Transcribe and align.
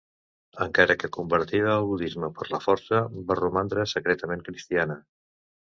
Encara 0.63 0.95
que 1.03 1.09
convertida 1.17 1.69
al 1.75 1.85
budisme 1.91 2.31
per 2.41 2.49
la 2.55 2.63
força, 2.67 3.05
va 3.29 3.41
romandre 3.45 3.89
secretament 3.95 4.47
cristiana. 4.51 4.99